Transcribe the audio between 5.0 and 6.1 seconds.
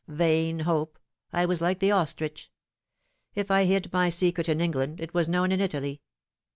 was known in Italy.